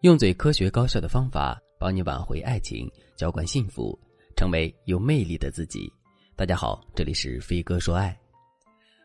[0.00, 3.98] 用最科学高效的方法帮你挽回爱情，浇灌幸福，
[4.34, 5.92] 成为有魅力的自己。
[6.34, 8.18] 大家好，这里是飞哥说爱。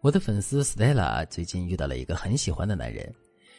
[0.00, 3.08] 我的粉丝 Stella 最近遇到了一个很喜欢的男人，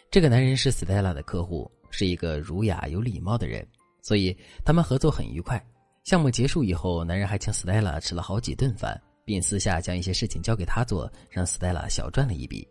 [0.09, 3.66] 这个男人是 Stella 的客户，是一个儒雅有礼貌的人，
[4.02, 5.66] 所以他们合作很愉快。
[6.04, 12.68] 项目结束以后，男人还请 Stella 吃了好几顿饭，并私下将一些事情交给他做，让 Stella 小赚了一笔。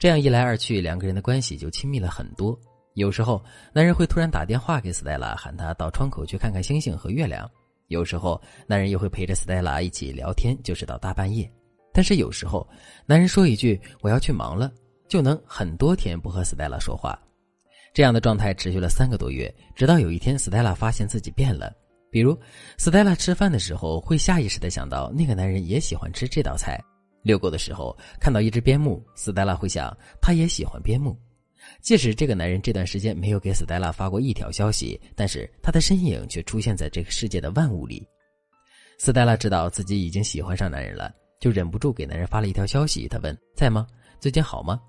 [0.00, 2.58] 这样一来二去，两个人的关系就亲密了很多。
[2.98, 3.40] 有时候，
[3.72, 7.46] 男人会突然打电话给斯黛拉喊她到窗口去看看星星和月亮；
[7.86, 11.48] 有时候，男人又会陪着斯黛拉一起聊天，就是到大半夜。
[11.92, 12.68] 但是有时候，
[13.06, 14.72] 男人说一句“我要去忙了”，
[15.08, 17.16] 就能很多天不和斯黛拉说话。
[17.94, 21.72] 这样的状态持续了三个多月，直到有一天斯黛拉发现自己变了。
[22.10, 22.36] 比如
[22.78, 26.76] 斯黛拉吃饭的时候会下意识的想到那个男人也喜欢吃这道菜；
[27.22, 31.16] 遛狗的时候看到一只边牧斯黛拉会想他也喜欢边牧。
[31.80, 38.06] 即使这个男人这段时间没有给斯黛拉发过一条消息，但是他的身影却出现在这个世界的万物里。
[38.98, 43.06] 斯黛拉知道自己已经喜欢上男人了，就忍不住给男人发了一条消息。
[43.06, 43.86] 他问：“在吗？
[44.18, 44.80] 最近好吗？”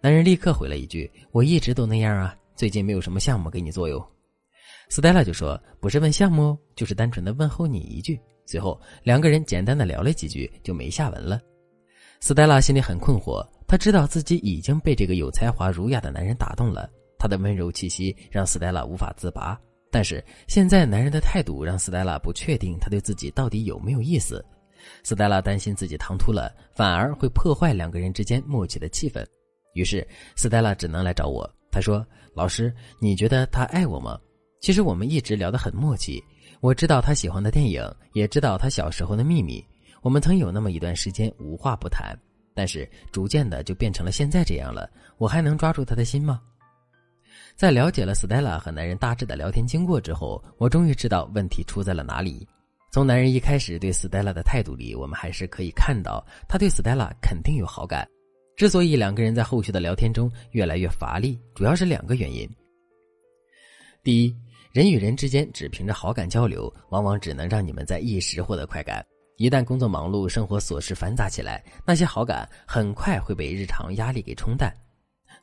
[0.00, 4.04] 男人立刻回了一句：“我一直都那样啊，最近没有什么项目给你做哟。”
[4.88, 11.38] 斯黛拉就说：“不是问项目哦，就是单纯的问候你一句。”随后两个人简单的聊了几句，就没下文了。
[12.20, 13.46] 斯黛拉心里很困惑。
[13.68, 19.60] 她知道自己已经被这个有才华、儒雅的男人打动了，他的温柔气息让斯黛拉无法自拔。
[19.90, 24.42] 但是现在男人的态度让斯黛拉不确定他对自己到底有没有意思。
[25.04, 29.22] 斯黛拉担心自己唐突了，反而会破坏两个人之间默契的气氛。
[29.74, 31.48] 于是斯黛拉只能来找我。
[31.70, 34.18] 她说：“老师，你觉得他爱我吗？
[34.62, 36.22] 其实我们一直聊得很默契。
[36.60, 37.82] 我知道他喜欢的电影，
[38.14, 39.62] 也知道他小时候的秘密。
[40.00, 42.18] 我们曾有那么一段时间无话不谈。”
[42.58, 46.40] 但是逐渐的就变成了现在这样了，我还能抓住他的心吗？
[47.54, 52.44] 在了解了 Stella 和男人大致的聊天经过之后，我终于知道问题出在了哪里。
[52.90, 58.04] 从男人一开始对 Stella 的态度里，我们还是可以看到他对 Stella 肯定有好感。
[58.56, 62.50] 之所以两个人在后续的聊天中越来越乏力，主要是两个原因。
[64.02, 64.36] 第一，
[64.72, 69.06] 人与人之间只凭着好感交流，往往只能让你们在一时获得快感。
[69.38, 74.74] 一旦工作忙碌，生活琐事繁杂起来，那些好感很快会被日常压力给冲淡。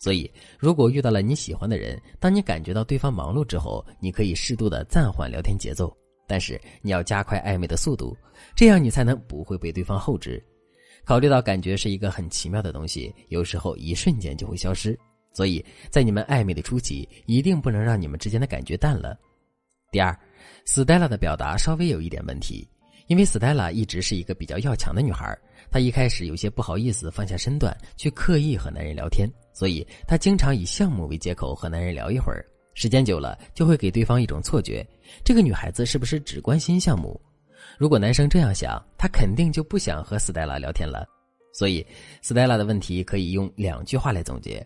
[0.01, 0.29] 所以，
[0.59, 5.95] 如果遇到了你喜欢的人，当你感觉到对方忙碌之后，你可以适度的暂缓聊天节奏，
[6.27, 8.15] 但是你要加快暧昧的速度，
[8.53, 10.43] 这样你才能不会被对方后置。
[11.05, 14.99] 考虑到感觉是一个很奇妙的东西，有时候一瞬间就会消失，
[15.31, 19.17] 所以在你们暧昧的初期，一定不能让你们之间的感觉淡了。
[19.89, 20.13] 第二
[20.65, 22.67] ，Stella 的表达稍微有一点问题。
[23.07, 25.37] 因为 Stella 一直是一个比较要强的女孩，
[25.69, 32.45] 她一开始有些不好意思放下身段去刻意和男人聊天，所以她经常以项目为借口和男人聊一会儿。
[32.73, 34.85] 时间久了，就会给对方一种错觉：
[35.23, 37.19] 这个女孩子是不是只关心项目？
[37.77, 41.07] 如果男生这样想，他肯定就不想和 Stella 聊天了。
[41.53, 41.85] 所以
[42.21, 44.65] ，Stella 的问题可以用两句话来总结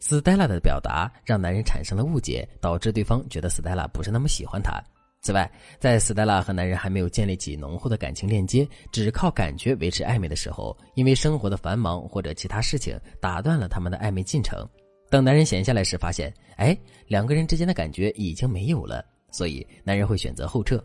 [0.00, 4.80] ：Stella 的表达让男人产生了误解，导致对方觉得 Stella 不是那么喜欢他。
[5.22, 14.66] 此外，在斯黛拉和男人还没有建立起浓厚的感情链接，只靠感觉维持暧昧的时候，因为生活的繁忙或者其他事情打断了他们的暧昧进程。
[15.10, 16.76] 等男人闲下来时，发现，哎，
[17.06, 20.82] 两个人之间的感觉已经没有了，所以男人会选择后撤。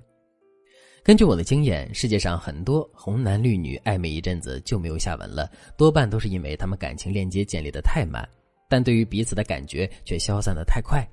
[1.01, 8.27] 根据我的经验，世界上很多红男绿女暧昧一阵子就没有下文了，多半都是因为他们感情链接建立的太慢，
[8.67, 11.07] 但对于彼此的感觉却消散的太快。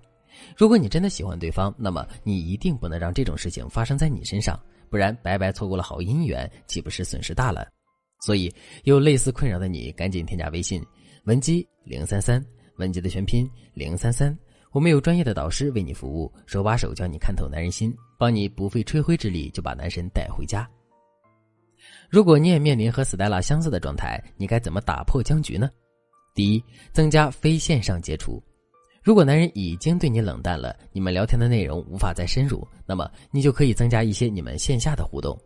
[0.57, 4.59] 如果你真的喜欢对方，那么你一定不能让这种事情发生在你身上，
[4.91, 7.67] 不然白白错过了好姻缘，岂不是损失大了？
[8.21, 8.53] 所以
[8.85, 10.85] 有类似困扰的你，赶紧添加微信
[11.25, 12.45] 文姬零三三，
[12.77, 14.37] 文姬的全拼零三三，
[14.71, 20.69] 我们有专业的导师为你服务，手把手教你看透男人心，帮你不费吹灰之力就把男神带回家。
[22.09, 25.69] 如果你也面临和 Stella 相似的状态，你该怎么打破僵局呢？
[26.35, 28.43] 第一，增加非线上接触。
[29.03, 35.37] 如果男人已经对你冷淡了，你们聊天的内容无法再深入，那么你就可以增加一些你们线下的互动。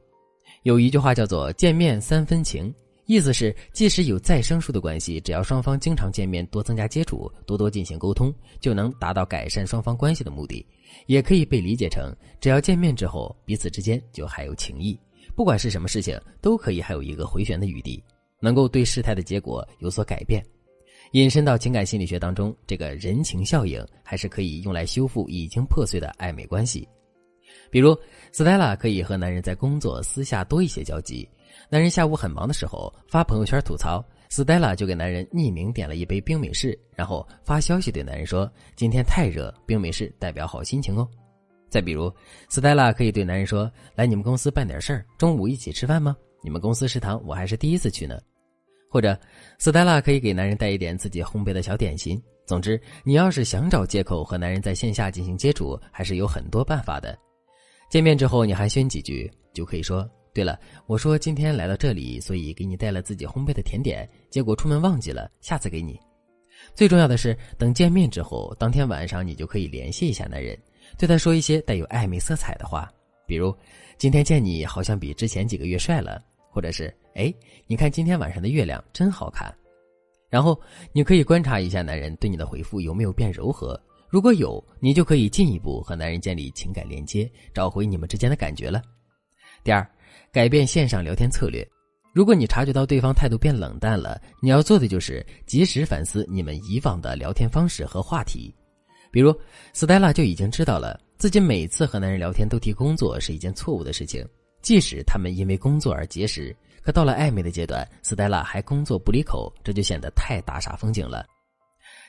[0.62, 2.72] 有一句话叫做“见面三分情”，
[3.06, 8.30] 意思是即使有再生疏的关系，只要双方经常见面，多增加接触，多多进行沟通，
[8.60, 10.64] 就能达到改善双方关系的目的。
[11.06, 14.98] 也可以被理解成，只要见面之后，彼此之间就还有情谊，
[15.34, 18.02] 不管是什么事情，都可以还有一个回旋的余地，
[18.38, 20.44] 能够对事态的结果有所改变。
[21.12, 26.86] 引申到情感心理学当中，这个人情效应还是可以用来修复已经破碎的暧昧关系。
[27.70, 27.96] 比如
[28.32, 31.28] ，Stella 可以和男人在工作私下多一些交集。
[31.70, 41.08] 男人下午很忙的时候发朋友圈吐槽，Stella 就给男人匿名点了一杯冰美式，然后发消息对男人说：“今天太热，冰美式代表好心情哦。”
[41.70, 42.12] 再比如
[42.50, 46.16] ，Stella 可以对男人说：“来你们公司办点事儿，中午一起吃饭吗？
[46.42, 48.20] 你们公司食堂我还是第一次去呢。”
[48.96, 49.14] 或者
[49.60, 52.18] ，Stella 可以给男人带一点自己烘焙的小点心。
[52.46, 57.14] 总之，你要是想找借口和男人在线下进行接触，还是有很多办法的。
[57.90, 60.08] 见面之后，你寒暄几句，就可以说。
[60.32, 66.00] 对了，我说今天来到这里，所以给你带了自己烘焙的甜点，结果出门忘记了，下次给你。
[66.74, 70.58] 最重要的是，等见面之后，当天晚上你就可以联系一下男人，
[70.96, 72.90] 对他说一些带有暧昧色彩的话，
[73.26, 73.54] 比如
[73.98, 76.18] 今天见你好像比之前几个月帅了，
[76.56, 76.84] 或者是
[77.16, 77.30] 哎，
[77.66, 79.54] 你看今天晚上的月亮真好看。
[80.30, 80.58] 然后
[80.94, 88.80] 你可以观察一下男人对你的回复有没有变柔和，如果有，你就可以进一步和男人建立情感连接，找回你们之间的感觉了。
[89.62, 89.86] 第二。
[90.32, 91.66] 改变线上聊天策略。
[92.12, 98.54] 如果你察觉到对方态度变冷淡了，你要做的就是及时反思你们以往的聊天方式和话题。
[99.10, 99.34] 比如
[99.72, 104.26] ，Stella 就已经知道了自己每次和男人聊天都提工作是一件错误的事情，
[104.66, 106.54] 即使他们因为工作而结识。
[106.82, 111.24] 可到了暧昧的阶段斯黛拉还工作不离口，这就显得太大煞风景了。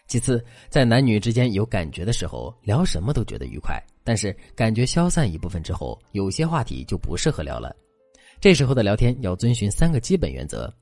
[0.07, 7.75] 其次，在男女之间有感觉的时候，聊什么都觉得愉快，但是感觉消散一部分之后，有些话题就不适合聊了。
[8.41, 10.73] 这时候的聊天要遵循三个基本原则：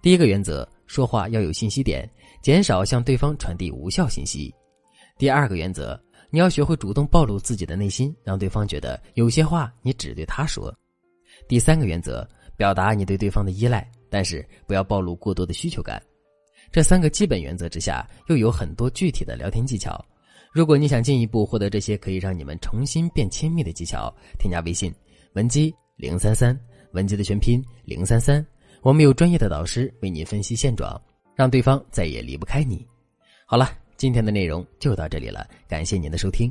[0.00, 2.08] 第一个原则，说话要有信息点，
[2.40, 4.48] 减少向对方传递无效信息；
[5.18, 6.00] 第二个原则，
[6.30, 10.72] 你要学会主动暴露自己的内心，让对方觉得有些话你只对他说；
[11.48, 16.02] 第三个原则，表达你对对方的依赖，但是不要暴露过多的需求感。
[16.72, 20.04] 这三个基本原则之下，又有很多具体的聊天技巧。
[20.52, 24.92] 如果你想进一步获得这些可以让你们重新变亲密的技巧，添加微信
[25.34, 26.58] 文姬零三三。
[26.92, 28.44] 文姬的全拼零三三，
[28.80, 30.98] 我们有专业的导师为你分析现状，
[31.34, 32.86] 让对方再也离不开你。
[33.44, 36.50] 好了，今天的内容就到这里了，感谢您的收听。